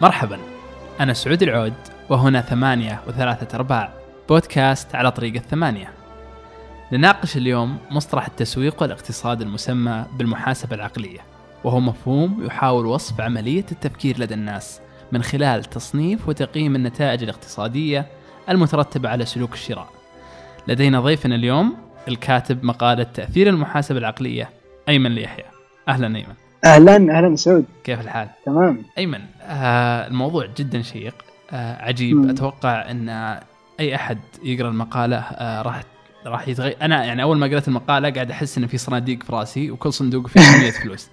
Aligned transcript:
مرحبا. 0.00 0.38
أنا 1.00 1.12
سعود 1.12 1.42
العود 1.42 1.74
وهنا 2.08 2.40
ثمانية 2.40 3.00
وثلاثة 3.08 3.56
أرباع. 3.56 3.92
بودكاست 4.28 4.94
على 4.94 5.10
طريق 5.10 5.34
الثمانية. 5.34 5.92
نناقش 6.92 7.36
اليوم 7.36 7.78
مصطلح 7.90 8.26
التسويق 8.26 8.82
والاقتصاد 8.82 9.42
المسمى 9.42 10.04
بالمحاسبة 10.18 10.76
العقلية 10.76 11.20
وهو 11.64 11.80
مفهوم 11.80 12.44
يحاول 12.46 12.86
وصف 12.86 13.20
عملية 13.20 13.64
التفكير 13.72 14.18
لدى 14.18 14.34
الناس 14.34 14.80
من 15.12 15.22
خلال 15.22 15.64
تصنيف 15.64 16.28
وتقييم 16.28 16.76
النتائج 16.76 17.22
الاقتصادية 17.22 18.06
المترتبة 18.48 19.08
على 19.08 19.24
سلوك 19.24 19.54
الشراء. 19.54 19.88
لدينا 20.68 21.00
ضيفنا 21.00 21.34
اليوم 21.34 21.76
الكاتب 22.08 22.64
مقالة 22.64 23.02
تأثير 23.02 23.48
المحاسبة 23.48 23.98
العقلية 23.98 24.50
أيمن 24.88 25.14
ليحيى. 25.14 25.44
أهلا 25.88 26.06
أيمن. 26.06 26.45
أهلا 26.64 26.96
أهلا 26.96 27.36
سعود. 27.36 27.64
كيف 27.84 28.00
الحال؟ 28.00 28.28
تمام. 28.46 28.82
أيمن 28.98 29.20
آه 29.42 30.06
الموضوع 30.06 30.46
جدا 30.56 30.82
شيق. 30.82 31.14
آه 31.52 31.82
عجيب. 31.82 32.16
مم. 32.16 32.30
أتوقع 32.30 32.90
إن 32.90 33.08
أي 33.80 33.94
أحد 33.94 34.18
يقرأ 34.44 34.68
المقالة 34.68 35.16
آه 35.16 35.62
راح 35.62 35.82
راح 36.26 36.48
يتغير 36.48 36.76
أنا 36.82 37.04
يعني 37.04 37.22
أول 37.22 37.38
ما 37.38 37.46
قرأت 37.46 37.68
المقالة 37.68 38.10
قاعد 38.10 38.30
أحس 38.30 38.58
ان 38.58 38.66
في 38.66 38.78
صناديق 38.78 39.22
في 39.22 39.32
رأسي 39.32 39.70
وكل 39.70 39.92
صندوق 39.92 40.26
فيه 40.26 40.40
كمية 40.58 40.70
فلوس. 40.70 41.08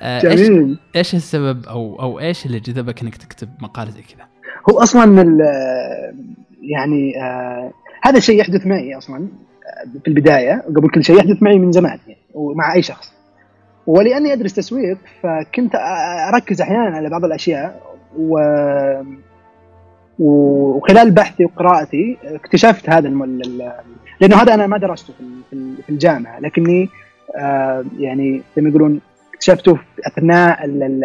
آه 0.00 0.30
إيش 0.30 0.40
جميل. 0.40 0.78
إيش 0.96 1.14
السبب 1.14 1.66
أو 1.66 2.02
أو 2.02 2.20
إيش 2.20 2.46
اللي 2.46 2.60
جذبك 2.60 3.02
إنك 3.02 3.16
تكتب 3.16 3.48
مقالة 3.60 3.90
زي 3.90 4.02
كذا؟ 4.02 4.26
هو 4.70 4.82
أصلا 4.82 5.04
يعني 6.62 7.22
آه 7.22 7.72
هذا 8.02 8.18
الشيء 8.18 8.40
يحدث 8.40 8.66
معي 8.66 8.98
أصلا 8.98 9.16
آه، 9.18 9.98
في 10.04 10.08
البداية 10.08 10.64
قبل 10.76 10.90
كل 10.90 11.04
شيء 11.04 11.16
يحدث 11.16 11.42
معي 11.42 11.58
من 11.58 11.72
زمان 11.72 11.98
يعني 12.06 12.20
ومع 12.34 12.74
أي 12.74 12.82
شخص. 12.82 13.12
ولأني 13.90 14.32
أدرس 14.32 14.54
تسويق 14.54 14.98
فكنت 15.22 15.74
أركز 16.34 16.60
أحيانا 16.60 16.96
على 16.96 17.08
بعض 17.08 17.24
الأشياء 17.24 17.80
و 18.18 18.38
وخلال 20.18 21.10
بحثي 21.10 21.44
وقراءتي 21.44 22.16
اكتشفت 22.24 22.90
هذا 22.90 23.08
الم... 23.08 23.22
ال- 23.22 23.72
لأنه 24.20 24.36
هذا 24.36 24.54
أنا 24.54 24.66
ما 24.66 24.78
درسته 24.78 25.12
في 25.12 25.20
ال- 25.20 25.40
في 25.50 25.52
ال- 25.56 25.82
في 25.82 25.90
الجامعة 25.90 26.40
لكني 26.40 26.88
آه 27.36 27.84
يعني 27.98 28.42
زي 28.56 28.62
ما 28.62 28.68
يقولون 28.68 29.00
اكتشفته 29.34 29.78
أثناء 30.06 30.64
ال- 30.64 30.82
ال- 30.82 31.04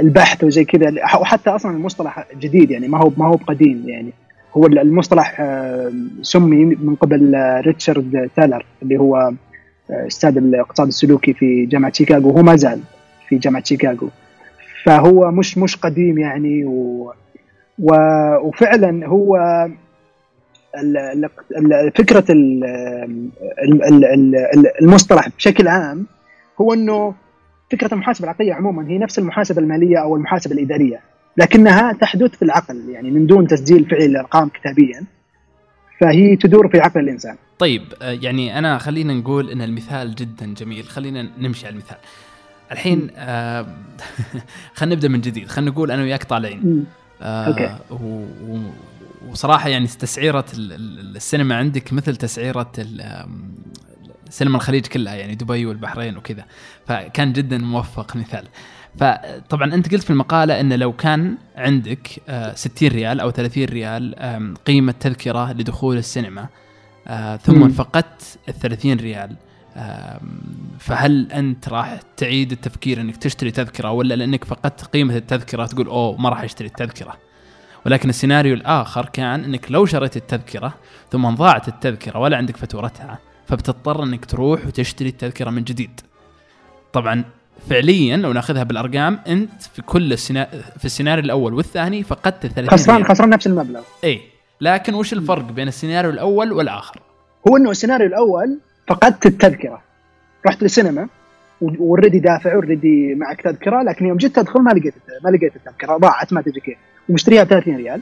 البحث 0.00 0.44
وزي 0.44 0.64
كذا 0.64 0.92
وحتى 1.20 1.50
أصلا 1.50 1.76
المصطلح 1.76 2.26
جديد 2.40 2.70
يعني 2.70 2.88
ما 2.88 2.98
هو 2.98 3.10
ما 3.16 3.26
هو 3.26 3.34
قديم 3.46 3.84
يعني. 3.88 4.12
هو 4.56 4.66
المصطلح 4.66 5.40
آه، 5.40 5.92
سمي 6.22 6.64
من 6.64 6.94
قبل 6.94 7.34
آه، 7.34 7.60
ريتشارد 7.60 8.30
تالر 8.36 8.66
اللي 8.82 8.98
هو 8.98 9.32
أستاذ 9.90 10.36
الاقتصاد 10.36 10.86
السلوكي 10.86 11.32
في 11.32 11.66
جامعة 11.66 11.92
شيكاغو 11.92 12.28
وهو 12.28 12.42
ما 12.42 12.56
زال 12.56 12.80
في 13.28 13.38
جامعة 13.38 13.64
شيكاغو. 13.64 14.08
فهو 14.84 15.30
مش 15.30 15.58
مش 15.58 15.76
قديم 15.76 16.18
يعني 16.18 16.64
و 16.64 17.12
و 17.78 17.94
وفعلا 18.42 19.06
هو 19.06 19.36
فكرة 21.94 22.24
ال- 22.32 22.64
ال- 23.62 23.84
ال- 23.84 24.04
ال- 24.36 24.82
المصطلح 24.82 25.28
بشكل 25.38 25.68
عام 25.68 26.06
هو 26.60 26.74
إنه 26.74 27.14
فكرة 27.72 27.94
المحاسبة 27.94 28.24
العقلية 28.24 28.54
عموما 28.54 28.88
هي 28.88 28.98
نفس 28.98 29.18
المحاسبة 29.18 29.60
المالية 29.62 29.98
أو 30.02 30.16
المحاسبة 30.16 30.54
الإدارية 30.54 31.00
لكنها 31.36 31.92
تحدث 31.92 32.30
في 32.30 32.42
العقل 32.42 32.88
يعني 32.90 33.10
من 33.10 33.26
دون 33.26 33.46
تسجيل 33.46 33.84
فعلي 33.90 34.06
الارقام 34.06 34.48
كتابيا. 34.48 35.02
فهي 36.00 36.36
تدور 36.36 36.68
في 36.68 36.78
عقل 36.80 37.00
الإنسان. 37.00 37.36
طيب 37.58 37.82
آه 38.02 38.10
يعني 38.10 38.58
أنا 38.58 38.78
خلينا 38.78 39.14
نقول 39.14 39.50
إن 39.50 39.62
المثال 39.62 40.14
جدا 40.14 40.54
جميل. 40.54 40.84
خلينا 40.84 41.30
نمشي 41.38 41.66
على 41.66 41.72
المثال. 41.72 41.96
الحين 42.72 43.10
آه 43.16 43.66
خلينا 44.74 44.94
نبدأ 44.94 45.08
من 45.08 45.20
جديد. 45.20 45.48
خلينا 45.48 45.70
نقول 45.70 45.90
أنا 45.90 46.02
وياك 46.02 46.24
طالعين. 46.24 46.84
آه 47.22 47.44
okay. 47.44 47.76
و... 47.90 48.26
وصراحة 49.30 49.68
يعني 49.68 49.86
تسعيرة 49.86 50.44
ال- 50.54 50.72
ال- 50.72 51.16
السينما 51.16 51.56
عندك 51.56 51.92
مثل 51.92 52.16
تسعيرة 52.16 52.72
سينما 54.30 54.56
الخليج 54.56 54.86
كلها 54.86 55.14
يعني 55.14 55.34
دبي 55.34 55.66
والبحرين 55.66 56.16
وكذا. 56.16 56.44
فكان 56.86 57.32
جدا 57.32 57.58
موفق 57.58 58.16
مثال. 58.16 58.44
فطبعا 58.98 59.74
أنت 59.74 59.92
قلت 59.92 60.02
في 60.02 60.10
المقالة 60.10 60.60
إن 60.60 60.72
لو 60.72 60.92
كان 60.92 61.36
عندك 61.56 62.08
آه، 62.28 62.54
60 62.54 62.88
ريال 62.88 63.20
أو 63.20 63.30
30 63.30 63.64
ريال 63.64 64.14
قيمة 64.66 64.92
تذكرة 64.92 65.52
لدخول 65.52 65.96
السينما 65.96 66.46
آه، 67.06 67.36
ثم. 67.36 67.68
فقدت 67.68 68.38
ال 68.48 68.54
30 68.54 68.92
ريال 68.92 69.36
فهل 70.78 71.32
أنت 71.32 71.68
راح 71.68 72.00
تعيد 72.16 72.52
التفكير 72.52 73.00
إنك 73.00 73.16
تشتري 73.16 73.50
تذكرة 73.50 73.90
ولا 73.90 74.14
لأنك 74.14 74.44
فقدت 74.44 74.84
قيمة 74.84 75.16
التذكرة 75.16 75.66
تقول 75.66 75.86
أوه 75.86 76.16
ما 76.16 76.28
راح 76.28 76.42
أشتري 76.42 76.68
التذكرة 76.68 77.16
ولكن 77.86 78.08
السيناريو 78.08 78.54
الآخر 78.54 79.06
كان 79.06 79.44
إنك 79.44 79.72
لو 79.72 79.86
شريت 79.86 80.16
التذكرة 80.16 80.74
ثم 81.10 81.30
ضاعت 81.30 81.68
التذكرة 81.68 82.18
ولا 82.18 82.36
عندك 82.36 82.56
فاتورتها 82.56 83.18
فبتضطر 83.46 84.02
إنك 84.02 84.24
تروح 84.24 84.66
وتشتري 84.66 85.08
التذكرة 85.08 85.50
من 85.50 85.64
جديد 85.64 86.00
طبعا 86.92 87.24
فعليا 87.68 88.16
لو 88.16 88.32
ناخذها 88.32 88.62
بالأرقام 88.62 89.18
أنت 89.28 89.62
في 89.62 89.82
كل 89.82 90.12
السينا... 90.12 90.44
في 90.78 90.84
السيناريو 90.84 91.24
الأول 91.24 91.54
والثاني 91.54 92.02
فقدت 92.02 92.44
ال 92.44 92.54
30 92.54 92.70
خسران 92.70 92.96
ريال. 92.96 93.08
خسران 93.08 93.30
نفس 93.30 93.46
المبلغ. 93.46 93.80
اي 94.04 94.20
لكن 94.60 94.94
وش 94.94 95.12
الفرق 95.12 95.52
بين 95.52 95.68
السيناريو 95.68 96.10
الأول 96.10 96.52
والآخر؟ 96.52 97.00
هو 97.48 97.56
إنه 97.56 97.70
السيناريو 97.70 98.06
الأول 98.06 98.58
فقدت 98.88 99.26
التذكرة. 99.26 99.82
رحت 100.46 100.62
للسينما 100.62 101.08
already 101.62 102.18
دافع 102.18 102.54
already 102.54 103.14
معك 103.14 103.42
تذكرة 103.42 103.82
لكن 103.82 104.06
يوم 104.06 104.16
جيت 104.16 104.38
أدخل 104.38 104.60
ما 104.60 104.70
لقيت 104.70 104.94
ما 105.24 105.30
لقيت 105.30 105.56
التذكرة. 105.56 105.96
ضاعت 105.96 106.32
ما 106.32 106.42
تدري 106.42 106.60
كيف. 106.60 106.78
ومشتريها 107.08 107.44
ب 107.44 107.48
30 107.48 107.76
ريال. 107.76 108.00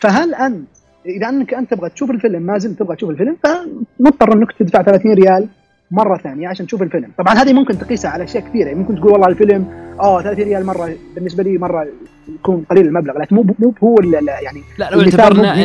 فهل 0.00 0.34
أنت 0.34 0.68
إذا 1.06 1.28
أنك 1.28 1.54
أنت 1.54 1.70
تبغى 1.70 1.90
تشوف 1.90 2.10
الفيلم 2.10 2.42
ما 2.42 2.58
زلت 2.58 2.78
تبغى 2.78 2.96
تشوف 2.96 3.10
الفيلم 3.10 3.36
فمضطر 3.44 4.32
إنك 4.32 4.52
تدفع 4.52 4.82
30 4.82 5.12
ريال 5.12 5.48
مرة 5.90 6.16
ثانية 6.18 6.48
عشان 6.48 6.66
تشوف 6.66 6.82
الفيلم. 6.82 7.08
طبعا 7.18 7.34
هذه 7.34 7.52
ممكن 7.52 7.78
تقيسها 7.78 8.10
على 8.10 8.24
أشياء 8.24 8.48
كثيرة. 8.48 8.66
يعني 8.66 8.78
ممكن 8.78 8.94
تقول 8.96 9.12
والله 9.12 9.28
الفيلم 9.28 9.66
آه 10.00 10.22
30 10.22 10.44
ريال 10.44 10.66
مرة 10.66 10.90
بالنسبة 11.14 11.42
لي 11.42 11.58
مرة 11.58 11.86
يكون 12.34 12.64
قليل 12.70 12.86
المبلغ 12.86 13.18
لكن 13.18 13.36
مو 13.36 13.46
مو 13.58 13.74
هو 13.84 13.96
يعني 14.02 14.60
لا 14.78 14.90
لو 14.90 15.00
اعتبرنا 15.00 15.62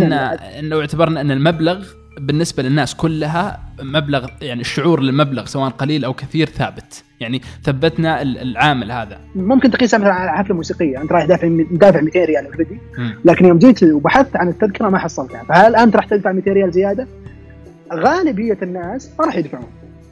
إن 0.59 0.69
لو 0.69 0.81
اعتبرنا 0.81 1.21
إن 1.21 1.31
المبلغ 1.31 1.85
بالنسبة 2.19 2.63
للناس 2.63 2.95
كلها 2.95 3.59
مبلغ 3.81 4.27
يعني 4.41 4.61
الشعور 4.61 4.99
للمبلغ 5.01 5.45
سواء 5.45 5.69
قليل 5.69 6.05
أو 6.05 6.13
كثير 6.13 6.47
ثابت. 6.49 7.03
يعني 7.19 7.41
ثبتنا 7.63 8.21
ال- 8.21 8.37
العامل 8.37 8.91
هذا. 8.91 9.19
ممكن 9.35 9.71
تقيسها 9.71 9.97
مثلا 9.97 10.13
على 10.13 10.31
حفلة 10.31 10.55
موسيقية. 10.55 11.01
أنت 11.01 11.11
رايح 11.11 11.25
دافع 11.25 11.47
دافع 11.71 12.01
200 12.01 12.25
ريال 12.25 12.45
already. 12.45 12.77
لكن 13.25 13.45
يوم 13.45 13.57
جيت 13.57 13.83
وبحثت 13.83 14.35
عن 14.35 14.47
التذكرة 14.49 14.89
ما 14.89 14.97
حصلتها. 14.97 15.43
فهل 15.43 15.75
أنت 15.75 15.95
راح 15.95 16.05
تدفع 16.05 16.31
200 16.31 16.51
ريال 16.53 16.71
زيادة؟ 16.71 17.07
غالبية 17.93 18.57
الناس 18.61 19.11
ما 19.19 19.25
راح 19.25 19.35
يدفعون. 19.37 19.67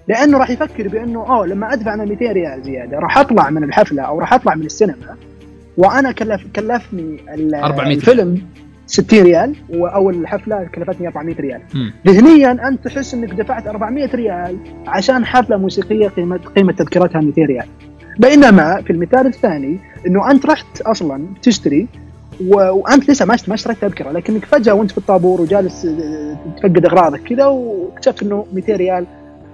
لأنه 0.10 0.38
راح 0.38 0.50
يفكر 0.50 0.88
بأنه 0.88 1.20
أوه 1.20 1.48
لما 1.48 1.74
أدفع 1.74 1.94
أنا 1.94 2.06
200 2.06 2.32
ريال 2.32 2.64
زيادة 2.64 3.00
راح 3.00 3.18
أطلع 3.18 3.50
من 3.50 3.64
الحفلة 3.64 4.02
أو 4.04 4.20
راح 4.20 4.34
أطلع 4.34 4.56
من 4.56 4.66
السينما 4.66 5.16
وأنا 5.78 6.12
كلف 6.12 6.42
كلفني 6.56 7.18
ال- 7.34 7.56
400 7.56 7.96
الفيلم 7.96 8.42
60 8.88 9.20
ريال 9.24 9.56
واول 9.70 10.16
الحفلة 10.16 10.64
كلفتني 10.76 11.08
400 11.08 11.36
ريال. 11.36 11.62
ذهنيا 12.08 12.52
أنت 12.68 12.86
تحس 12.88 13.14
إنك 13.14 13.34
دفعت 13.34 13.68
400 13.68 14.10
ريال 14.16 14.58
عشان 14.88 15.26
حفلة 15.26 15.58
موسيقية 15.58 16.08
قيمه 16.08 16.38
قيمة 16.38 16.72
تذكرتها 16.74 17.22
200 17.22 17.42
ريال. 17.46 17.66
بينما 18.20 18.82
في 18.82 18.94
المثال 18.94 19.28
الثاني 19.28 19.80
إنه 20.08 20.32
أنت 20.32 20.46
رحت 20.46 20.82
أصلا 20.82 21.26
تشتري 21.42 21.88
و... 22.48 22.56
وأنت 22.56 23.10
لسه 23.10 23.26
ما 23.26 23.38
ما 23.48 23.54
اشتريت 23.54 23.78
تذكرة 23.82 24.12
لكنك 24.12 24.46
فجأة 24.46 24.74
وأنت 24.74 24.92
في 24.92 24.98
الطابور 24.98 25.42
وجالس 25.42 25.88
تفقد 26.58 26.86
أغراضك 26.86 27.20
كذا 27.24 27.46
واكتشفت 27.46 28.24
إنه 28.24 28.46
200 28.54 28.76
ريال 28.76 29.06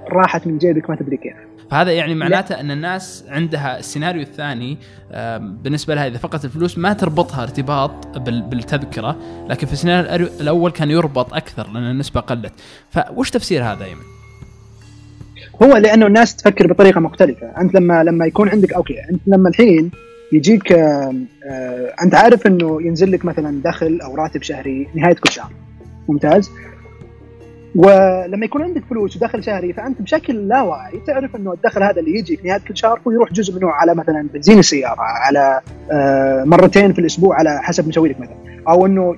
راحت 0.09 0.47
من 0.47 0.57
جيبك 0.57 0.89
ما 0.89 0.95
تدري 0.95 1.17
كيف. 1.17 1.33
فهذا 1.71 1.91
يعني 1.91 2.16
معناته 2.16 2.59
أن 2.59 2.72
الناس 2.72 3.25
عندها 3.29 3.79
السيناريو 3.79 4.22
الثاني 4.22 4.78
آم، 5.11 5.57
بالنسبة 5.57 5.96
لها 5.96 6.07
إذا 6.07 6.17
فقدت 6.17 6.46
الفلوس 6.46 6.78
ما 6.78 6.93
تربطها 6.93 7.43
ارتباط 7.43 8.17
بال- 8.17 8.41
بالتذكرة 8.41 9.16
لكن 9.49 9.67
في 9.67 9.73
السيناريو 9.73 10.28
الأول 10.41 10.72
كان 10.72 10.91
يربط 10.91 11.34
أكثر 11.34 11.67
لأن 11.67 11.91
النسبة 11.91 12.19
قلت. 12.22 12.53
فوش 12.91 13.31
تفسير 13.31 13.63
هذا 13.63 13.85
ايمن؟ 13.85 14.02
هو 15.63 15.78
لأنه 15.78 16.08
الناس 16.08 16.35
تفكر 16.35 16.67
بطريقة 16.67 16.99
مختلفة. 16.99 17.47
أنت 17.61 17.75
لما 17.75 18.03
لما 18.03 18.25
يكون 18.25 18.49
عندك 18.49 18.73
okay 18.73 18.99
أنت 19.11 19.22
لما 19.28 19.49
الحين 19.49 19.91
يجيك 20.34 20.72
آه، 20.72 21.16
آه، 21.49 21.93
أنت 22.03 22.16
عارف 22.16 22.47
إنه 22.47 22.81
ينزل 22.81 23.11
لك 23.11 23.25
مثلا 23.25 23.61
دخل 23.63 23.99
أو 24.03 24.16
راتب 24.16 24.41
شهري 24.43 24.87
نهاية 24.96 25.13
كل 25.16 25.31
شهر. 25.31 25.51
ممتاز. 26.09 26.49
ولما 27.75 28.45
يكون 28.45 28.61
عندك 28.61 28.83
فلوس 28.89 29.16
ودخل 29.17 29.43
شهري 29.43 29.73
فأنت 29.73 30.01
بشكل 30.01 30.47
لا 30.47 30.61
واعي 30.61 30.99
تعرف 31.07 31.35
إنه 31.35 31.53
الدخل 31.53 31.83
هذا 31.83 31.99
اللي 31.99 32.19
يجي 32.19 32.37
في 32.37 32.47
نهاية 32.47 32.61
كل 32.67 32.77
شهر 32.77 32.99
هو 33.07 33.11
يروح 33.11 33.33
جزء 33.33 33.55
منه 33.59 33.72
على 33.72 33.95
مثلا 33.95 34.27
بنزين 34.33 34.59
السيارة 34.59 35.01
على 35.01 35.61
آه، 35.91 36.43
مرتين 36.43 36.93
في 36.93 36.99
الأسبوع 36.99 37.35
على 37.39 37.59
حسب 37.63 37.87
مشاويرك 37.87 38.19
مثلا. 38.19 38.35
أو 38.69 38.85
إنه 38.85 39.16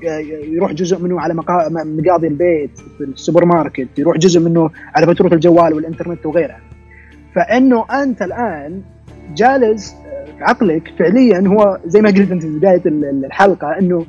يروح 0.54 0.72
جزء 0.72 1.00
منه 1.04 1.22
على 1.22 1.34
مقا- 1.34 1.70
مقاضي 1.72 2.28
البيت 2.28 2.72
في 2.98 3.04
السوبر 3.04 3.46
ماركت 3.46 3.88
يروح 4.00 4.18
جزء 4.18 4.40
منه 4.40 4.70
على 4.96 5.06
فاتوره 5.06 5.34
الجوال 5.34 5.74
والإنترنت 5.74 6.26
وغيرها 6.26 6.60
فإنه 7.36 7.86
أنت 8.04 8.22
الآن 8.22 8.82
جالس 9.36 9.96
عقلك 10.42 10.94
فعليا 11.00 11.44
هو 11.48 11.80
زي 11.86 12.02
ما 12.02 12.10
قلت 12.10 12.32
أنت 12.32 12.42
في 12.42 12.58
بداية 12.58 12.82
الحلقة 12.86 13.80
إنه 13.80 14.06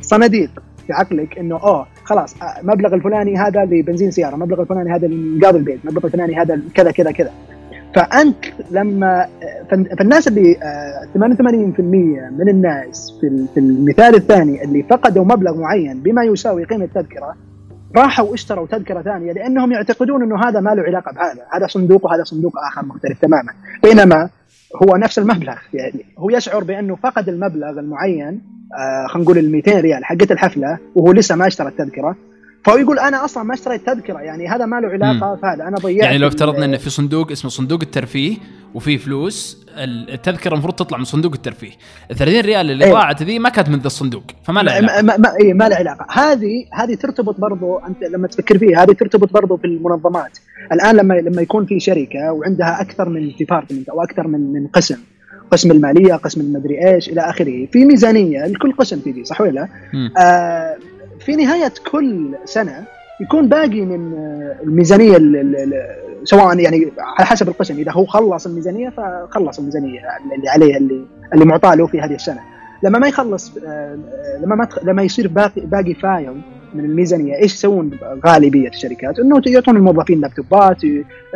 صناديق 0.00 0.50
في 0.86 0.92
عقلك 0.92 1.38
إنه 1.38 1.56
اوه 1.56 1.86
خلاص 2.08 2.34
مبلغ 2.62 2.94
الفلاني 2.94 3.36
هذا 3.36 3.64
لبنزين 3.64 4.10
سيارة، 4.10 4.36
مبلغ 4.36 4.60
الفلاني 4.60 4.94
هذا 4.94 5.06
لانقاذ 5.06 5.54
البيت، 5.54 5.80
مبلغ 5.84 6.04
الفلاني 6.04 6.40
هذا 6.40 6.60
كذا 6.74 6.90
كذا 6.90 7.10
كذا. 7.10 7.30
فأنت 7.94 8.44
لما 8.70 9.26
فالناس 9.98 10.28
اللي 10.28 10.56
88% 11.14 11.80
من 12.38 12.48
الناس 12.48 13.12
في 13.54 13.60
المثال 13.60 14.14
الثاني 14.14 14.64
اللي 14.64 14.82
فقدوا 14.82 15.24
مبلغ 15.24 15.60
معين 15.60 16.00
بما 16.00 16.24
يساوي 16.24 16.64
قيمة 16.64 16.84
التذكره 16.84 17.36
راحوا 17.96 18.34
اشتروا 18.34 18.66
تذكرة 18.66 19.02
ثانية 19.02 19.32
لأنهم 19.32 19.72
يعتقدون 19.72 20.22
إنه 20.22 20.48
هذا 20.48 20.60
ما 20.60 20.70
له 20.70 20.82
علاقة 20.82 21.12
بهذا، 21.12 21.42
هذا 21.52 21.66
صندوق 21.66 22.04
وهذا 22.04 22.24
صندوق 22.24 22.52
آخر 22.58 22.86
مختلف 22.86 23.18
تماما، 23.20 23.52
بينما 23.82 24.28
هو 24.76 24.96
نفس 24.96 25.18
المبلغ. 25.18 25.56
يعني 25.74 26.04
هو 26.18 26.30
يشعر 26.30 26.64
بأنه 26.64 26.96
فقد 26.96 27.28
المبلغ 27.28 27.78
المعين 27.80 28.40
آه 28.78 29.06
خلينا 29.08 29.24
نقول 29.24 29.38
ال 29.38 29.52
200 29.52 29.80
ريال 29.80 30.04
حقت 30.04 30.32
الحفلة 30.32 30.78
وهو 30.94 31.12
لسه 31.12 31.36
ما 31.36 31.46
اشترى 31.46 31.68
التذكرة. 31.68 32.16
فهو 32.64 32.76
يقول 32.76 32.98
أنا 32.98 33.24
أصلا 33.24 33.42
ما 33.42 33.54
اشتريت 33.54 33.86
تذكرة 33.86 34.18
يعني 34.18 34.48
هذا 34.48 34.66
ما 34.66 34.80
له 34.80 34.88
علاقة 34.88 35.36
فهذا 35.42 35.68
أنا 35.68 35.76
ضيعت 35.76 36.04
يعني 36.04 36.18
لو 36.18 36.28
افترضنا 36.28 36.64
انه 36.64 36.76
في 36.76 36.90
صندوق 36.90 37.30
اسمه 37.30 37.50
صندوق 37.50 37.80
الترفيه 37.82 38.36
وفي 38.74 38.98
فلوس 38.98 39.66
التذكرة 39.78 40.52
المفروض 40.52 40.74
تطلع 40.74 40.98
من 40.98 41.04
صندوق 41.04 41.32
الترفيه. 41.32 41.70
ال 42.10 42.16
30 42.16 42.40
ريال 42.40 42.70
اللي 42.70 42.84
إيه. 42.84 42.92
ضاعت 42.92 43.22
ذي 43.22 43.38
ما 43.38 43.48
كانت 43.48 43.68
من 43.68 43.78
ذا 43.78 43.86
الصندوق 43.86 44.22
فما 44.44 44.60
لها 44.60 44.74
علاقه 44.74 45.02
ما, 45.02 45.16
ما, 45.16 45.34
إيه 45.40 45.54
ما 45.54 45.68
لها 45.68 45.78
علاقة. 45.78 46.06
هذه 46.10 46.64
هذه 46.72 46.94
ترتبط 46.94 47.40
برضو 47.40 47.78
أنت 47.78 48.02
لما 48.02 48.28
تفكر 48.28 48.58
فيها 48.58 48.82
هذه 48.82 48.92
ترتبط 48.92 49.32
برضو 49.32 49.56
في 49.56 49.64
المنظمات. 49.64 50.38
الآن 50.72 50.96
لما 50.96 51.14
لما 51.14 51.42
يكون 51.42 51.66
في 51.66 51.80
شركة 51.80 52.32
وعندها 52.32 52.80
أكثر 52.80 53.08
من 53.08 53.32
department 53.38 53.88
أو 53.88 54.02
أكثر 54.02 54.28
من 54.28 54.52
من 54.52 54.66
قسم 54.66 54.98
قسم 55.50 55.70
المالية 55.70 56.14
قسم 56.14 56.40
المدري 56.40 56.88
إيش 56.88 57.08
إلى 57.08 57.20
آخره 57.20 57.66
في 57.72 57.84
ميزانية 57.84 58.46
لكل 58.46 58.72
قسم 58.72 59.00
تجي 59.00 59.24
صح 59.24 59.40
ولا 59.40 59.68
آه 60.18 60.76
في 61.28 61.36
نهاية 61.36 61.72
كل 61.92 62.34
سنة 62.44 62.84
يكون 63.20 63.48
باقي 63.48 63.80
من 63.80 64.12
الميزانية 64.62 65.18
سواء 66.24 66.58
يعني 66.58 66.92
على 66.98 67.26
حسب 67.26 67.48
القسم 67.48 67.78
إذا 67.78 67.92
هو 67.92 68.06
خلص 68.06 68.46
الميزانية 68.46 68.88
فخلص 68.88 69.58
الميزانية 69.58 70.00
اللي 70.36 70.48
عليه 70.48 70.76
اللي 70.76 71.04
اللي 71.34 71.44
معطاه 71.44 71.74
له 71.74 71.86
في 71.86 72.00
هذه 72.00 72.14
السنة 72.14 72.40
لما 72.82 72.98
ما 72.98 73.08
يخلص 73.08 73.56
آه، 73.66 73.98
لما 74.42 74.54
ما 74.54 74.68
لما 74.82 75.02
يصير 75.02 75.28
باقي 75.28 75.60
باقي 75.60 75.94
فايل 75.94 76.40
من 76.74 76.84
الميزانية 76.84 77.34
إيش 77.34 77.54
يسوون 77.54 77.98
غالبية 78.26 78.68
الشركات؟ 78.68 79.18
إنه 79.18 79.42
يعطون 79.46 79.76
الموظفين 79.76 80.20
لابتوبات 80.20 80.80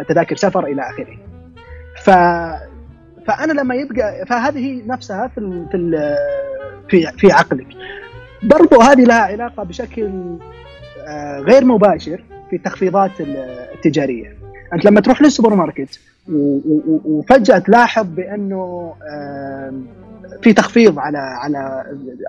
تذاكر 0.08 0.36
سفر 0.36 0.66
إلى 0.66 0.82
آخره. 0.82 1.16
ف 2.04 2.10
فأنا 3.26 3.52
لما 3.52 3.74
يبقى 3.74 4.26
فهذه 4.26 4.82
نفسها 4.86 5.28
في 5.34 5.66
في 5.70 6.16
في, 6.88 7.06
في 7.18 7.32
عقلك. 7.32 7.66
برضو 8.42 8.80
هذه 8.80 9.04
لها 9.04 9.20
علاقة 9.20 9.62
بشكل 9.62 10.10
آه، 11.08 11.38
غير 11.40 11.64
مباشر 11.64 12.24
في 12.50 12.56
التخفيضات 12.56 13.10
التجارية. 13.20 14.36
أنت 14.72 14.84
لما 14.84 15.00
تروح 15.00 15.22
للسوبر 15.22 15.54
ماركت 15.54 16.00
وفجأة 17.04 17.58
تلاحظ 17.58 18.06
بأنه 18.06 18.92
في 20.42 20.52
تخفيض 20.52 20.98
على 20.98 21.18
على 21.18 21.84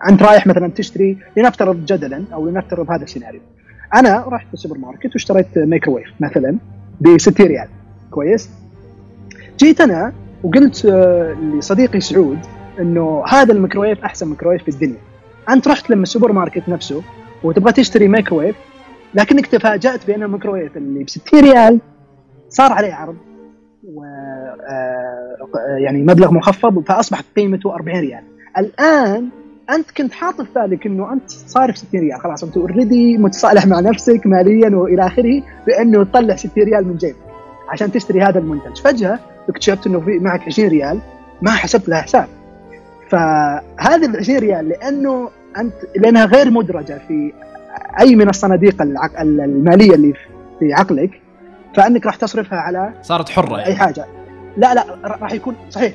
أنت 0.09 0.23
رايح 0.23 0.47
مثلا 0.47 0.67
تشتري 0.67 1.17
لنفترض 1.37 1.85
جدلا 1.85 2.23
أو 2.33 2.47
لنفترض 2.49 2.91
هذا 2.91 3.03
السيناريو. 3.03 3.41
أنا 3.95 4.25
رحت 4.27 4.47
السوبر 4.53 4.77
ماركت 4.77 5.13
واشتريت 5.13 5.57
ميكروويف 5.57 6.07
مثلا 6.19 6.57
ب 7.01 7.17
60 7.17 7.47
ريال. 7.47 7.67
كويس؟ 8.11 8.49
جيت 9.59 9.81
أنا 9.81 10.13
وقلت 10.43 10.85
آه، 10.85 11.33
لصديقي 11.33 11.99
سعود 11.99 12.39
إنه 12.79 13.23
هذا 13.27 13.53
الميكروويف 13.53 14.03
أحسن 14.03 14.27
ميكروويف 14.27 14.63
في 14.63 14.71
الدنيا. 14.71 15.12
أنت 15.49 15.67
رحت 15.67 15.89
لما 15.89 16.03
السوبر 16.03 16.31
ماركت 16.31 16.69
نفسه 16.69 17.03
وتبغى 17.43 17.71
تشتري 17.71 18.07
مايكروويف 18.07 18.55
لكنك 19.13 19.47
تفاجأت 19.47 20.07
بأن 20.07 20.23
الميكروويف 20.23 20.77
اللي 20.77 21.03
ب 21.03 21.09
60 21.09 21.39
ريال 21.39 21.79
صار 22.49 22.71
عليه 22.71 22.93
عرض 22.93 23.15
و 23.83 24.03
آه، 24.03 25.77
يعني 25.77 26.03
مبلغ 26.03 26.33
مخفض 26.33 26.83
فأصبحت 26.83 27.25
قيمته 27.35 27.75
40 27.75 27.99
ريال. 27.99 28.23
الآن 28.57 29.29
أنت 29.69 29.91
كنت 29.91 30.13
حاط 30.13 30.41
في 30.41 30.47
بالك 30.55 30.85
إنه 30.85 31.13
أنت 31.13 31.29
صارف 31.29 31.77
60 31.77 31.99
ريال. 31.99 32.21
خلاص 32.21 32.43
أنت 32.43 32.57
already 32.57 33.17
متصالح 33.17 33.65
مع 33.65 33.79
نفسك 33.79 34.21
ماليا 34.25 34.75
وإلى 34.75 35.07
آخره 35.07 35.43
بأنه 35.67 36.03
تطلع 36.03 36.35
60 36.35 36.63
ريال 36.63 36.87
من 36.87 36.97
جيبك 36.97 37.15
عشان 37.69 37.91
تشتري 37.91 38.21
هذا 38.21 38.39
المنتج. 38.39 38.77
فجأة 38.77 39.19
اكتشفت 39.49 39.87
إنه 39.87 39.99
في 39.99 40.19
معك 40.19 40.41
20 40.41 40.69
ريال 40.69 40.99
ما 41.41 41.51
حسبت 41.51 41.89
لها 41.89 42.01
حساب. 42.01 42.27
فهذه 43.13 44.05
ال 44.05 44.17
20 44.17 44.39
ريال 44.39 44.69
لأنه 44.69 45.29
انت 45.57 45.73
لأنها 45.95 46.25
غير 46.25 46.51
مدرجة 46.51 47.01
في 47.07 47.33
أي 47.99 48.15
من 48.15 48.29
الصناديق 48.29 48.81
المالية 49.19 49.95
اللي 49.95 50.13
في 50.59 50.73
عقلك 50.73 51.21
فأنك 51.75 52.05
راح 52.05 52.15
تصرفها 52.15 52.59
على 52.59 52.93
صارت 53.01 53.29
حرة 53.29 53.57
يعني. 53.57 53.65
اي 53.65 53.75
حاجة 53.75 54.05
لا 54.57 54.73
لا 54.73 54.97
راح 55.03 55.31
يكون 55.31 55.55
صحيح 55.69 55.93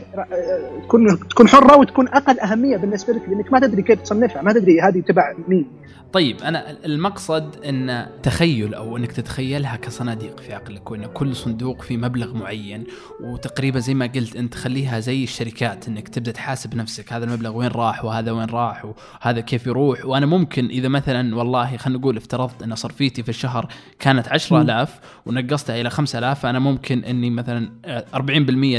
تكون 0.82 1.28
تكون 1.28 1.48
حرة 1.48 1.76
وتكون 1.78 2.08
أقل 2.08 2.40
أهمية 2.40 2.76
بالنسبة 2.76 3.12
لك 3.12 3.28
لأنك 3.28 3.52
ما 3.52 3.60
تدري 3.60 3.82
كيف 3.82 4.00
تصنفها 4.00 4.42
ما 4.42 4.52
تدري 4.52 4.80
هذه 4.80 5.00
تبع 5.00 5.34
مين. 5.48 5.66
طيب 6.12 6.42
أنا 6.42 6.76
المقصد 6.84 7.64
إن 7.64 8.06
تخيل 8.22 8.74
أو 8.74 8.96
إنك 8.96 9.12
تتخيلها 9.12 9.76
كصناديق 9.76 10.40
في 10.40 10.54
عقلك 10.54 10.90
وإن 10.90 11.06
كل 11.06 11.36
صندوق 11.36 11.82
في 11.82 11.96
مبلغ 11.96 12.34
معين 12.34 12.84
وتقريبا 13.24 13.78
زي 13.78 13.94
ما 13.94 14.06
قلت 14.06 14.36
أنت 14.36 14.52
تخليها 14.52 15.00
زي 15.00 15.24
الشركات 15.24 15.88
إنك 15.88 16.08
تبدأ 16.08 16.32
تحاسب 16.32 16.74
نفسك 16.74 17.12
هذا 17.12 17.24
المبلغ 17.24 17.56
وين 17.56 17.68
راح 17.68 18.04
وهذا 18.04 18.32
وين 18.32 18.46
راح 18.48 18.84
وهذا 18.84 19.40
كيف 19.40 19.66
يروح. 19.66 20.06
وأنا 20.06 20.26
ممكن 20.26 20.66
إذا 20.66 20.88
مثلا 20.88 21.36
والله 21.36 21.76
خلينا 21.76 21.98
نقول 21.98 22.16
افترضت 22.16 22.62
إن 22.62 22.74
صرفيتي 22.74 23.22
في 23.22 23.28
الشهر 23.28 23.68
كانت 23.98 24.28
10000 24.28 25.00
ونقصتها 25.26 25.80
إلى 25.80 25.90
5000 25.90 26.40
فأنا 26.40 26.58
ممكن 26.58 27.04
إني 27.04 27.30
مثلا 27.30 27.70
40% 28.14 28.18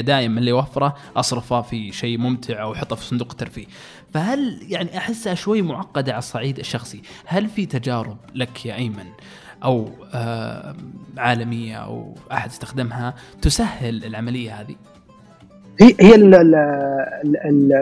دائما 0.01 0.33
من 0.33 0.37
اللي 0.37 0.51
اوفره 0.51 0.95
أصرفه 1.15 1.61
في 1.61 1.91
شيء 1.91 2.17
ممتع 2.17 2.61
أو 2.61 2.73
احطه 2.73 2.95
في 2.95 3.05
صندوق 3.05 3.27
الترفيه. 3.31 3.65
فهل 4.13 4.59
يعني 4.69 4.97
أحسها 4.97 5.33
شوي 5.33 5.61
معقدة 5.61 6.11
على 6.11 6.19
الصعيد 6.19 6.59
الشخصي؟ 6.59 7.01
هل 7.25 7.47
في 7.47 7.65
تجارب 7.65 8.17
لك 8.35 8.65
يا 8.65 8.75
أيمن 8.75 9.05
أو 9.63 9.89
آه 10.13 10.75
عالمية 11.17 11.75
أو 11.75 12.15
أحد 12.31 12.49
استخدمها 12.49 13.13
تسهل 13.41 14.05
العملية 14.05 14.61
هذه؟ 14.61 14.75
هي 15.79 15.95
هي 15.99 16.15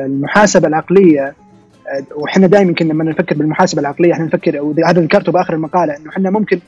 المحاسبة 0.05 0.67
العقلية 0.67 1.35
وحنا 2.15 2.47
دائما 2.47 2.73
كنا 2.73 2.93
لما 2.93 3.03
نفكر 3.03 3.35
بالمحاسبة 3.35 3.81
العقلية 3.81 4.13
إحنا 4.13 4.25
نفكر 4.25 4.61
وهذا 4.61 5.01
ذكرته 5.01 5.31
بآخر 5.31 5.53
المقالة 5.53 5.97
إنه 5.97 6.09
إحنا 6.09 6.29
ممكن 6.29 6.59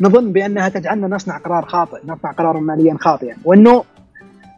نظن 0.00 0.32
بأنها 0.32 0.68
تجعلنا 0.68 1.06
نصنع 1.06 1.38
قرار 1.38 1.64
خاطئ، 1.64 1.98
نصنع 2.06 2.32
قرارا 2.32 2.60
ماليا 2.60 2.96
خاطئا، 3.00 3.36
وإنه 3.44 3.84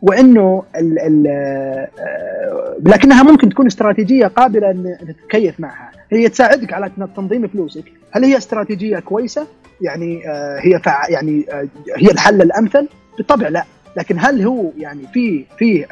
وإنه 0.03 0.63
ال 0.77 0.99
ال 0.99 1.27
آه، 1.27 2.77
لكنها 2.87 3.23
ممكن 3.23 3.49
تكون 3.49 3.67
استراتيجية 3.67 4.27
قابلة 4.27 4.71
ان 4.71 4.97
تتكيف 5.09 5.61
معها. 5.61 5.91
هي 6.13 6.29
تساعدك 6.29 6.73
على 6.73 6.91
تنظيم 7.17 7.49
فلوسك. 7.49 7.85
هل 8.11 8.25
هي 8.25 8.37
استراتيجية 8.37 8.99
كويسة؟ 8.99 9.47
يعني 9.81 10.29
آه، 10.29 10.59
هي 10.61 10.79
فع 10.79 11.09
يعني 11.09 11.47
آه، 11.53 11.69
هي 11.97 12.11
الحل 12.11 12.43
الأمثل؟ 12.43 12.89
بالطبع 13.17 13.49
لا. 13.49 13.65
لكن 13.97 14.17
هل 14.19 14.43
هو 14.43 14.71
يعني 14.79 15.03
في 15.13 15.45
في 15.59 15.87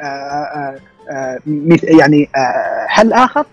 يعني 1.83 2.29
حل 2.87 3.13
آخر؟ 3.13 3.45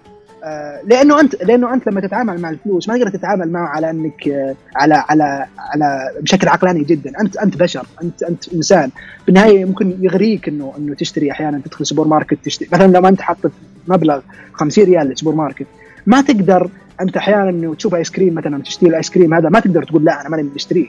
لأنه 0.84 1.20
انت 1.20 1.44
لأنه 1.44 1.74
أنت 1.74 1.88
لما 1.88 2.00
تتعامل 2.00 2.40
مع 2.40 2.50
الفلوس 2.50 2.88
ما 2.88 2.98
تقدر 2.98 3.10
تتعامل 3.10 3.52
معه 3.52 3.68
على 3.68 3.90
إنك 3.90 4.28
آه، 4.28 4.54
على 4.76 4.94
على 4.94 5.46
على 5.58 6.10
بشكل 6.20 6.48
عقلاني 6.48 6.84
جدا. 6.84 7.12
انت 7.20 7.36
أنت 7.36 7.56
بشر 7.56 7.86
انت 8.02 8.22
أنت 8.22 8.54
إنسان. 8.54 8.90
بالنهايه 9.26 9.64
ممكن 9.64 9.96
يغريك 10.00 10.48
انه 10.48 10.72
إنه 10.78 10.94
تشتري 10.94 11.30
أحيانا 11.32 11.60
تدخل 11.64 11.86
سوبر 11.86 12.08
ماركت 12.08 12.38
تشتري 12.44 12.68
مثلا 12.72 12.86
لما 12.86 13.08
أنت 13.08 13.20
حاطط 13.20 13.52
مبلغ 13.88 14.20
50 14.52 14.84
ريال 14.84 15.06
للسوبر 15.06 15.34
ماركت 15.34 15.66
ما 16.06 16.20
تقدر 16.20 16.70
أنت 17.00 17.16
أحيانا 17.16 17.50
إنه 17.50 17.74
تشوف 17.74 17.94
آيس 17.94 18.10
كريم 18.10 18.34
مثلا 18.34 18.62
تشتري 18.62 18.90
الآيس 18.90 19.10
كريم 19.10 19.34
هذا 19.34 19.48
ما 19.48 19.60
تقدر 19.60 19.82
تقول 19.82 20.04
لا 20.04 20.20
أنا 20.20 20.28
ماني 20.28 20.42
بشتريه. 20.42 20.86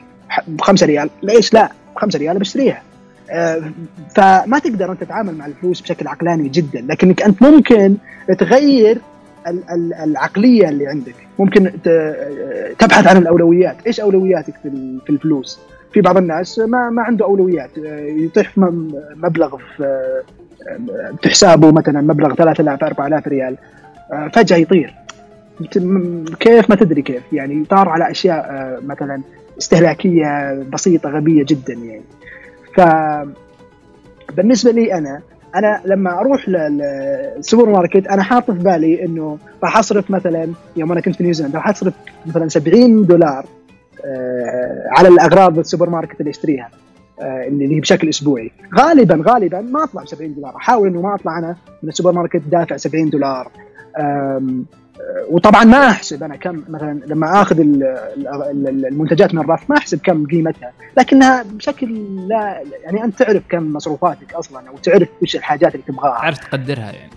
ب 0.47 0.61
5 0.61 0.85
ريال. 0.85 1.09
ليش 1.23 1.53
لا؟ 1.53 1.71
ب 1.95 1.99
5 1.99 2.19
ريال 2.19 2.39
بشتريها. 2.39 2.81
آه، 3.29 3.71
فما 4.15 4.59
تقدر 4.59 4.91
أنت 4.91 5.03
تتعامل 5.03 5.35
مع 5.37 5.45
الفلوس 5.45 5.81
بشكل 5.81 6.07
عقلاني 6.07 6.49
جدا. 6.49 6.81
لكنك 6.81 7.21
أنت 7.21 7.41
ممكن 7.41 7.95
تغير 8.39 9.01
العقلية 10.03 10.69
اللي 10.69 10.87
عندك. 10.87 11.15
ممكن 11.39 11.71
تبحث 12.79 13.07
عن 13.07 13.17
الأولويات. 13.17 13.75
إيش 13.87 13.99
أولوياتك 13.99 14.53
في 15.05 15.09
الفلوس؟ 15.09 15.59
في 15.93 16.01
بعض 16.01 16.17
الناس 16.17 16.59
ما 16.59 16.89
ما 16.89 17.01
عنده 17.01 17.25
أولويات. 17.25 17.69
يطيح 17.77 18.57
مبلغ 19.15 19.57
في 21.21 21.29
حسابه 21.29 21.71
مثلا 21.71 22.01
مبلغ 22.01 22.33
3000 22.35 22.83
4000 22.83 23.27
ريال 23.27 23.57
فجأة 24.33 24.57
يطير. 24.57 24.93
كيف؟ 26.39 26.69
ما 26.69 26.75
تدري 26.75 27.01
كيف. 27.01 27.23
يعني 27.33 27.65
طار 27.65 27.89
على 27.89 28.11
أشياء 28.11 28.79
مثلا 28.85 29.21
استهلاكية 29.57 30.53
بسيطة 30.53 31.09
غبية 31.09 31.45
جدا 31.47 31.73
يعني. 31.73 32.03
ف 32.75 32.81
بالنسبة 34.35 34.71
لي 34.71 34.93
أنا 34.93 35.21
أنا 35.55 35.81
لما 35.85 36.19
أروح 36.19 36.49
للسوبر 36.49 37.69
ماركت 37.69 38.07
أنا 38.07 38.23
حاط 38.23 38.51
في 38.51 38.59
بالي 38.59 39.05
إنه 39.05 39.37
راح 39.63 39.77
أصرف 39.77 40.11
مثلا 40.11 40.47
يوم 40.75 40.91
أنا 40.91 41.01
كنت 41.01 41.15
في 41.15 41.23
نيوزيلندا 41.23 41.57
راح 41.57 41.69
أصرف 41.69 41.93
مثلا 42.25 42.47
70 42.47 43.05
دولار 43.05 43.45
آه، 44.05 44.83
على 44.97 45.07
الأغراض 45.07 45.59
السوبر 45.59 45.89
ماركت 45.89 46.19
اللي 46.19 46.29
أشتريها 46.29 46.69
آه، 47.21 47.47
اللي 47.47 47.75
هي 47.75 47.79
بشكل 47.79 48.09
أسبوعي. 48.09 48.51
غالبا 48.79 49.23
غالبا 49.27 49.61
ما 49.61 49.83
أطلع 49.83 50.03
ب 50.03 50.07
70 50.07 50.33
دولار 50.35 50.55
أحاول 50.55 50.87
إنه 50.87 51.01
ما 51.01 51.15
أطلع 51.15 51.39
أنا 51.39 51.55
من 51.83 51.89
السوبر 51.89 52.11
ماركت 52.11 52.41
دافع 52.51 52.77
70 52.77 53.09
دولار. 53.09 53.51
وطبعا 55.29 55.63
ما 55.63 55.89
أحسب 55.89 56.23
أنا 56.23 56.35
كم 56.35 56.63
مثلا 56.69 56.99
لما 57.05 57.41
آخذ 57.41 57.59
المنتجات 57.59 59.33
من 59.33 59.41
الرف 59.41 59.69
ما 59.69 59.77
أحسب 59.77 59.99
كم 60.03 60.25
قيمتها 60.25 60.71
لكنها 60.97 61.43
بشكل 61.43 62.05
لا 62.27 62.63
يعني 62.83 63.03
أنت 63.03 63.19
تعرف 63.19 63.43
كم 63.49 63.73
مصروفاتك 63.73 64.33
أصلا 64.33 64.69
أو 64.69 64.77
تعرف 64.83 65.07
إيش 65.21 65.35
الحاجات 65.35 65.75
اللي 65.75 65.85
تبغاها. 65.87 66.21
تعرف 66.21 66.37
تقدرها 66.37 66.91
يعني. 66.91 67.11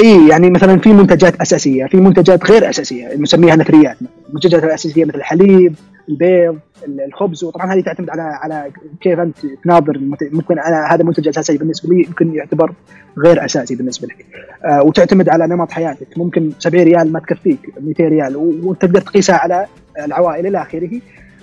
إي 0.00 0.28
يعني 0.28 0.50
مثلا 0.50 0.78
في 0.78 0.92
منتجات 0.92 1.40
أساسية 1.40 1.86
في 1.86 1.96
منتجات 1.96 2.50
غير 2.50 2.70
أساسية 2.70 3.14
نسميها 3.16 3.56
نثريات 3.56 3.96
المنتجات 4.28 4.64
الاساسيه 4.64 5.04
مثل 5.04 5.18
الحليب 5.18 5.74
البيض 6.08 6.58
الخبز 6.88 7.44
وطبعا 7.44 7.74
هذه 7.74 7.80
تعتمد 7.80 8.10
على 8.10 8.22
على 8.22 8.70
كيف 9.00 9.18
أنت 9.18 9.36
تناظر 9.64 9.98
ممكن 10.32 10.58
أنا 10.58 10.94
هذا 10.94 11.04
منتج 11.04 11.28
أساسي 11.28 11.58
بالنسبة 11.58 11.94
لي 11.94 12.04
يمكن 12.04 12.34
يعتبر 12.34 12.72
غير 13.18 13.44
أساسي 13.44 13.74
بالنسبة 13.74 14.08
لك 14.08 14.26
آه 14.64 14.82
وتعتمد 14.82 15.28
على 15.28 15.46
نمط 15.46 15.70
حياتك. 15.70 16.18
ممكن 16.18 16.50
70 16.58 16.84
ريال 16.84 17.12
ما 17.12 17.20
تكفيك 17.20 17.58
200 17.80 18.04
ريال 18.04 18.36
وتقدر 18.36 19.00
تقيسها 19.00 19.36
على 19.36 19.66
العوائل 20.04 20.46
إلى 20.46 20.62
آخره. 20.62 21.00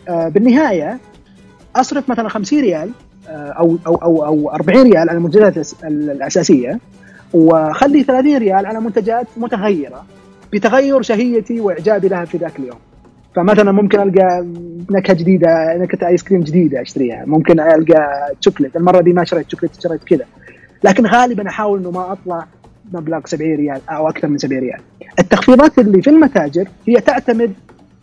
آه 0.10 0.28
بالنهاية 0.28 1.00
أصرف 1.76 2.10
مثلا 2.10 2.30
50 2.30 2.60
ريال 2.60 2.92
آه 3.30 3.32
أو 3.32 3.78
أو 3.88 3.96
أو 3.96 4.26
أو 4.26 4.50
40 4.50 4.84
ريال 4.84 5.10
على 5.10 5.12
المنتجات 5.12 5.58
الأساسية 5.84 6.80
وخلي 7.34 8.04
30 8.04 8.38
ريال 8.38 8.66
على 8.66 8.80
منتجات 8.80 9.28
متغيرة 9.38 10.06
بتغير 10.54 11.02
شهيتي 11.02 11.60
وإعجابي 11.60 12.08
لها 12.08 12.26
في 12.26 12.38
ذاك 12.38 12.60
اليوم. 12.60 12.78
فمثلا 13.36 13.72
ممكن 13.72 14.00
ألقى 14.00 14.46
نكهة 14.92 15.14
جديدة 15.14 15.78
نكهة 15.78 16.08
ايس 16.08 16.24
كريم 16.24 16.42
جديدة 16.42 16.82
أشتريها. 16.82 17.26
ممكن 17.26 17.60
ألقى 17.60 18.32
شوكليت 18.42 18.76
المرة 18.76 19.02
دي 19.02 19.14
ما 19.14 19.24
شريت 19.24 19.50
شوكليت 19.50 19.82
شريت 19.84 20.04
كذا. 20.04 20.26
لكن 20.84 21.06
غالبا 21.06 21.48
أحاول 21.50 21.80
إنه 21.80 21.92
ما 21.92 22.12
أطلع 22.12 22.46
مبلغ 22.94 23.22
70 23.26 23.56
ريال 23.56 23.82
أو 23.90 24.10
أكثر 24.10 24.28
من 24.28 24.38
70 24.38 24.62
ريال. 24.62 24.80
التخفيضات 25.20 25.80
اللي 25.80 26.02
في 26.02 26.10
المتاجر 26.10 26.68
هي 26.88 26.96
تعتمد 26.96 27.54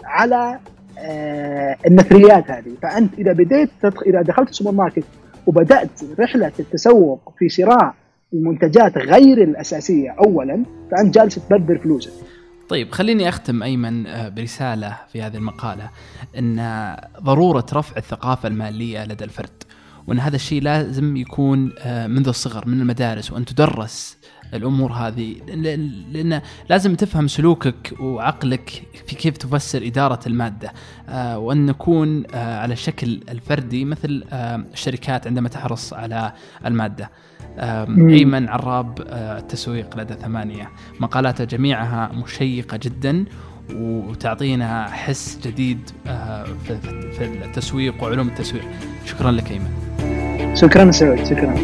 على 0.04 0.58
آه 0.98 1.76
النثريات 1.86 2.50
هذه. 2.50 2.72
فأنت 2.82 3.14
إذا 3.18 3.32
بديت 3.32 3.70
إذا 4.06 4.22
دخلت 4.22 4.48
السوبر 4.48 4.72
ماركت 4.72 5.04
وبدأت 5.46 5.90
رحلة 6.20 6.52
التسوق 6.60 7.32
في 7.38 7.48
شراء 7.48 7.94
المنتجات 8.32 8.98
غير 8.98 9.42
الأساسية 9.42 10.10
اولا 10.10 10.62
فأنت 10.90 11.14
جالس 11.14 11.34
تبذر 11.34 11.78
فلوسك. 11.78 12.12
طيب 12.68 12.92
خليني 12.92 13.28
أختم 13.28 13.62
أيمن 13.62 14.06
آه، 14.06 14.28
برسالة 14.28 14.96
في 15.12 15.22
هذه 15.22 15.36
المقالة 15.36 15.90
إن 16.38 16.96
ضرورة 17.20 17.66
رفع 17.72 17.96
الثقافة 17.96 18.48
المالية 18.48 19.04
لدى 19.04 19.24
الفرد 19.24 19.62
وإن 20.06 20.18
هذا 20.18 20.36
الشيء 20.36 20.62
لازم 20.62 21.16
يكون 21.16 21.72
آه، 21.78 22.06
منذ 22.06 22.28
الصغر 22.28 22.68
من 22.68 22.80
المدارس 22.80 23.32
وأن 23.32 23.44
تدرس 23.44 24.18
الأمور 24.54 24.92
هذه 24.92 25.36
لأن 26.12 26.42
لازم 26.70 26.94
تفهم 26.94 27.28
سلوكك 27.28 27.94
وعقلك 28.00 28.82
في 29.06 29.16
كيف 29.16 29.36
تفسر 29.36 29.86
إدارة 29.86 30.20
المادة 30.26 30.72
آه، 31.08 31.38
وأن 31.38 31.66
نكون 31.66 32.34
على 32.34 32.72
الشكل 32.72 33.20
الفردي 33.28 33.84
مثل 33.84 34.24
الشركات 34.32 35.26
عندما 35.26 35.48
تحرص 35.48 35.92
على 35.92 36.32
المادة. 36.66 37.10
أيمن 37.58 38.48
عراب 38.48 38.98
آه، 39.08 39.38
التسويق 39.38 39.98
لدى 39.98 40.14
ثمانية. 40.14 40.70
مقالاته 41.00 41.44
جميعها 41.44 42.12
مشيقة 42.12 42.76
جدا 42.82 43.24
وتعطينا 43.74 44.86
حس 44.90 45.38
جديد 45.44 45.90
آه، 46.06 46.44
في 47.12 47.24
التسويق 47.24 48.02
وعلوم 48.02 48.28
التسويق. 48.28 48.64
شكرا 49.04 49.30
لك 49.30 49.50
أيمن. 49.50 49.70
شكرا 50.56 50.90
سعود 50.90 51.24
شكرا. 51.24 51.54